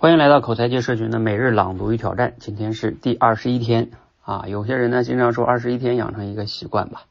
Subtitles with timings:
[0.00, 3.90] 欢迎来到口才界社群的每日朗读与挑战，今天是第二十一天
[4.22, 4.44] 啊。
[4.48, 7.02] 有些人呢经常说二十一天养成一个习惯吧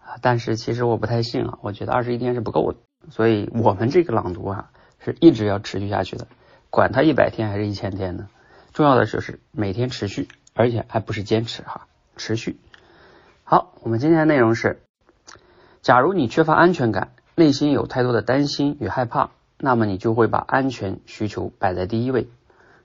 [0.00, 2.78] 啊，但是其实我不太信啊，我觉得二十一天是不够的，
[3.08, 6.26] 所以我们这个朗读啊是一直要持续下去的，
[6.70, 8.26] 管它一百天还是一千天呢，
[8.72, 12.58] 重要的就是每天持续，而且还不是坚持哈，持续。
[13.44, 14.82] 好，我们今天的内容是，
[15.82, 19.30] 假如你缺乏安全感，内心有太多的担心与害怕。
[19.58, 22.28] 那么你就会把安全需求摆在第一位，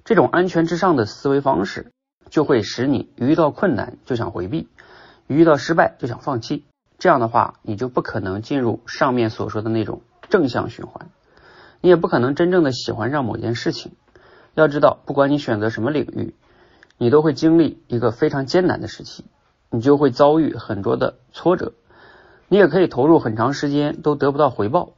[0.06, 1.92] 这种安全至上的思维方式，
[2.30, 4.68] 就会使你遇到困难就想回避，
[5.28, 6.64] 遇到失败就想放弃。
[6.98, 11.10] 这样的话，你就不可能进入上面所说的那种正向循环，
[11.82, 13.93] 你也不可能真正的喜欢上某件事情。
[14.54, 16.36] 要知道，不管你选择什么领域，
[16.98, 19.24] 你都会经历一个非常艰难的时期，
[19.70, 21.71] 你就会遭遇很多的挫折，
[22.50, 24.92] 你也可以投入很长时间都得不到回报。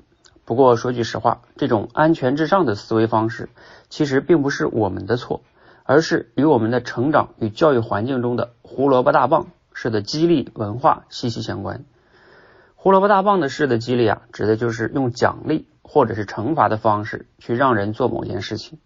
[0.46, 3.50] 不过说句实话，这种安全至上的思维方式，
[3.90, 5.42] 其实并不是我们的错，
[5.84, 11.86] 而是与我们的成长与教育环境中的胡萝卜大棒式的激励文化息息相关。
[12.76, 18.80] 胡萝卜大棒的式的激励啊，指的就是用奖励或者是惩罚的方式去让人做某件事情。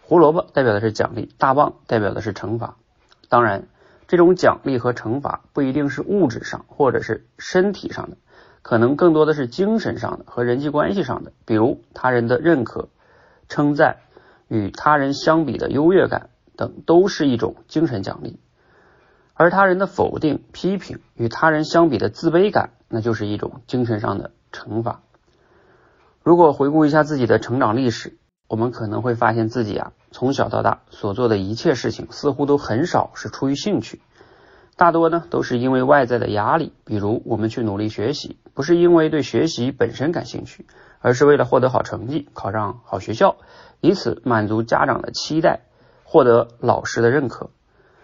[0.00, 2.76] 胡萝卜代表的是奖励，大棒代表的是惩罚。
[3.28, 3.66] 当然，
[4.08, 8.16] 这种奖励和惩罚不一定是物质上或者是身体上的。
[8.66, 12.88] 可能更多的是精神上的和人际关系上的，比如他人的认可、
[13.48, 13.98] 称赞
[14.48, 18.40] 与他人相比的优越感等，都是一种精神奖励；
[19.34, 25.00] 而他人的否定、批评与他人相比的自卑感，那就是一种精神上的惩罚。
[26.24, 34.00] 如果回顾一下自己的成长历史，我们可能会发现自己啊，从小到大所做的一切事情，似乎都很少是出于兴趣。
[34.76, 40.66] 大多呢都是因为外在的压力，比如我们去努力学习，不是因为对学习本身感兴趣，
[41.00, 43.36] 而是为了获得好成绩，考上好学校，
[43.80, 45.60] 以此满足家长的期待，
[46.04, 47.48] 获得老师的认可。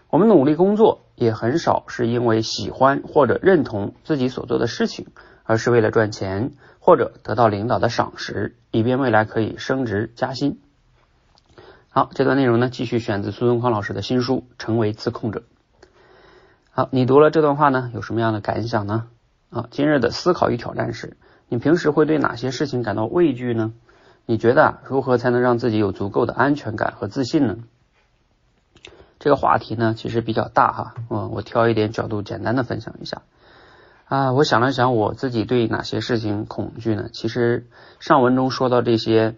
[0.09, 5.09] 我们努力工作也很少是因为喜欢或者认同自己所做的事情，
[5.45, 10.59] 而是为了赚钱或者得到领导的赏识，以便未来可以升职加薪。
[11.91, 15.41] 好，这段内容呢继续选自苏东康老师的新书《成为自控者》。
[16.75, 19.07] 好，你读了这段话呢，有什么样的感想呢？
[19.51, 21.19] 啊，今日的思考与挑战是：
[21.51, 23.75] 你平时会对哪些事情感到畏惧呢？
[24.25, 27.59] 你觉得如何才能让自己有足够的安全感和自信呢？
[29.19, 33.21] 这个话题呢，其实比较大哈，嗯，我挑一点角度简单的分享一下。
[34.07, 37.11] 啊，我想了想，我自己对哪些事情恐惧呢？
[37.13, 37.67] 其实
[38.01, 39.35] 上文中说到这些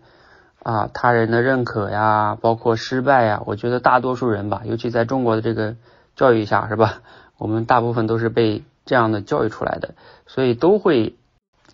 [0.63, 5.75] 啊，他人的认可呀，包括失败呀，我觉得大多数人吧，尤其在中国的这个
[6.15, 7.03] 教育下，是吧？
[7.37, 9.95] 我们大部分都是被这样的教育出来的，
[10.27, 11.17] 所以都会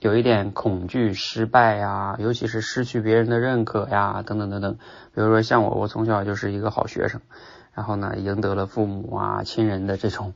[0.01, 4.75] 有一点恐惧失败呀，尤其是失去别人的认可呀，等等等等。
[5.15, 7.21] 比如说像我，我从小就是一个好学生，
[7.75, 10.35] 然后呢，赢得了父母啊、亲人的这种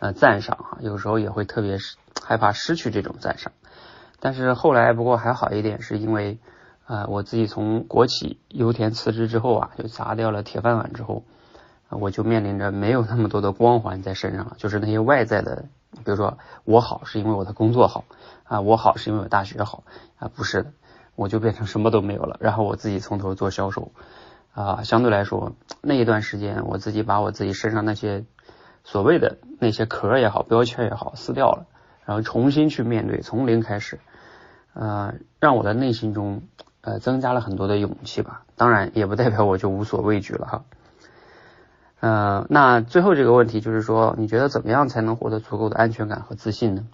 [0.00, 1.78] 呃赞赏哈，有时候也会特别
[2.22, 3.52] 害怕失去这种赞赏。
[4.18, 6.38] 但是后来不过还好一点，是因为
[6.86, 11.22] 呃我自己从国企油田辞职之后啊，就砸掉了铁饭碗之后。
[11.90, 18.04] 我就面临着没有那么多的光环在身上了，就是那些外在的，比如说我好是因为我的工作好
[18.44, 19.84] 啊，我好是因为我大学好
[20.18, 20.72] 啊，不是的，
[21.14, 23.92] 我就变成什么都没有了，然后我自己从头做销售
[24.54, 25.52] 啊，相对来说
[25.82, 28.24] 那一段时间，我自己把我自己身上那些
[28.82, 31.66] 所谓的那些壳也好，标签也好撕掉了，
[32.04, 34.00] 然后重新去面对，从零开始，
[34.72, 36.42] 呃，让我的内心中
[36.80, 40.64] 呃增加了很多的勇气吧，当然也不代表我就无所畏惧了哈。
[42.04, 46.84] 呃，那最后这个问题就是说，你觉得怎么样才能获得足够的安全感和自信呢？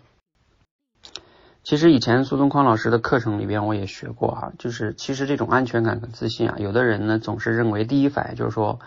[1.64, 8.78] 其实以前苏东宽老师的课程里边我也学过哈，就是其实这种安全感和自信啊，有的人呢总是认为第一反应就是说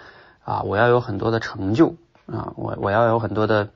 [0.46, 3.72] 啊，我要有很多的成就啊，我我要有很多的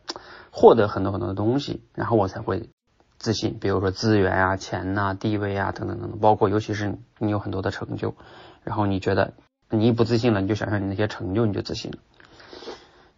[0.50, 2.70] 获得很多很多的东西，然后我才会
[3.18, 3.58] 自信。
[3.60, 8.16] 比如说资源啊、钱呐、地位啊等等等等，包括尤其是你有很多的成就，
[8.64, 9.34] 然后你觉得
[9.70, 11.98] 你一不自信了，你就想象你那些成就，你就自信了。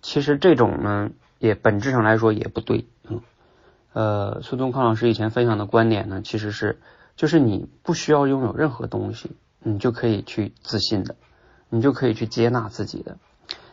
[0.01, 3.21] 其实这种呢，也本质上来说也不对，嗯，
[3.93, 6.79] 呃，苏东康老师以前分享的观点呢，其实是，
[7.17, 9.31] 就是你不需要拥有任何东西，
[9.61, 11.15] 你就可以去自信的，
[11.69, 13.17] 你就可以去接纳自己的。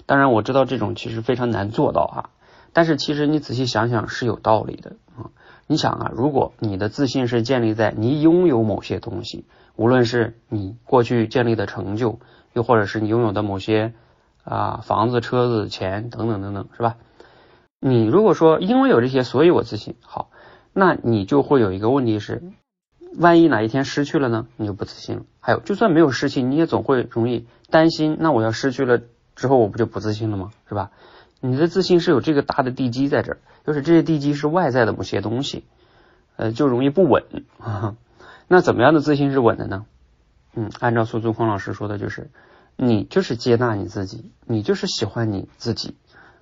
[0.05, 2.31] 当然我知道这种其实非常难做到哈，
[2.73, 5.31] 但是其实你仔细想想是有道理的啊。
[5.69, 9.45] 你想啊，如果你的自信是建立在你拥有某些东西，
[9.77, 12.19] 无论是你过去建立的成就，
[12.53, 13.95] 又或者是你拥有的某些。
[14.47, 16.97] 啊，房子、车子、钱等等等等，是吧？
[17.81, 20.31] 你如果说因为有这些，所以我自信，好，
[20.73, 22.43] 那你就会有一个问题是，
[23.19, 25.23] 万一哪一天失去了呢，你就不自信了。
[25.41, 28.17] 还有，就算没有失去，你也总会容易担心。
[28.21, 29.01] 那我要失去了
[29.35, 30.53] 之后，我不就不自信了吗？
[30.69, 30.93] 是吧？
[31.41, 35.65] 你的自信是有这个大的地基在这儿，就是这些地基是外在的某些东西，
[36.37, 37.25] 呃，就容易不稳。
[38.49, 39.85] 那怎么样的自信是稳的呢？
[40.55, 42.31] 嗯，按照苏苏匡老师说的，就是
[42.77, 45.97] 你就是接纳你自己，你就是喜欢你自己，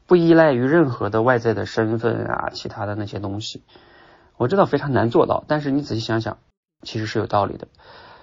[0.06, 3.62] 不依赖于任何的外在的身份啊，其他的那些东西。
[4.36, 6.38] 我知道非常难做到，但是你仔细想想，
[6.82, 7.68] 其实是有道理的。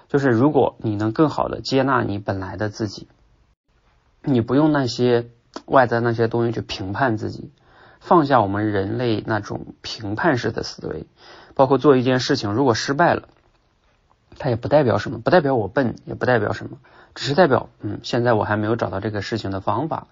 [0.08, 3.08] 就是如果你能更好的接纳你本来的自己，
[4.22, 5.30] 你不用那些
[5.64, 7.50] 外在那些东西去评判自己，
[7.98, 11.06] 放下我们人类那种评判式的思维，
[11.54, 13.28] 包括做一件事情如果失败了，
[14.42, 16.78] 它也不代表什么，不代表我笨，也不代表什么，
[17.14, 20.08] 只是代表嗯，现在我还没有找到这个事情的方法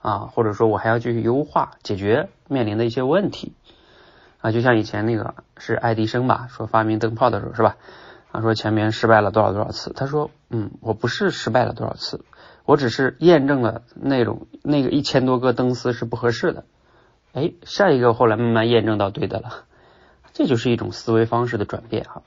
[0.00, 3.54] 啊，或者说我还要继续优化解决面临的一些问题。
[4.40, 7.76] 啊，就像以前那个是爱迪生吧，说发明灯泡的时候是吧？
[8.30, 12.24] 啊，说前面失败了多少多少次，他说，嗯，我不是失败了多少次，
[12.64, 16.62] 我只是验证了那种那个一千多个灯丝是不合适的。
[17.32, 19.64] 哎，下一个后来慢慢验证到对的了，
[20.32, 22.22] 这就是一种思维方式的转变哈。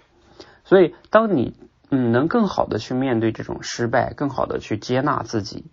[0.65, 1.55] 所以，当你
[1.89, 5.65] 嗯能更好的去面对这种失败，更好的去接纳自己，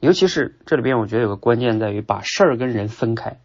[0.00, 3.38] 尤其是这里边，我觉得有个关键在于把事儿跟人分开。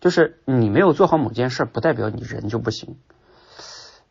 [0.00, 2.96] 就是你没有做好某件事，不代表你人就不行。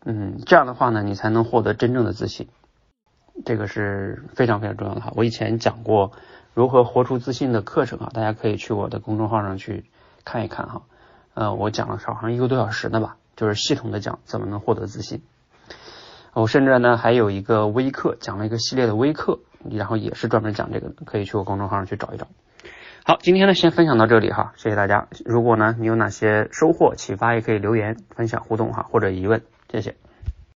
[0.05, 2.49] 嗯，这样的话呢，你才能获得真正的自信。
[3.45, 5.13] 这个是非常非常重要的哈。
[5.15, 6.11] 我以前讲过
[6.53, 9.85] 如何活出自信的课程啊，大家可以去我的公众号上去
[10.25, 10.81] 看一看哈。
[11.33, 15.21] 呃，我讲了好像一个多小时呢吧，就是系统的讲怎么能获得自信。
[16.39, 19.39] 我甚至呢还有一个微课，讲了一个系列的微课，
[19.69, 22.27] 然后也是专门讲这个的，可以去我公众号上去找一找。
[23.03, 25.07] 好，今天呢先分享到这里哈，谢谢大家。
[25.25, 29.41] 如果呢你有哪些收获、启发，也可以留言分享互动哈，或者疑问，
[29.71, 29.95] 谢谢。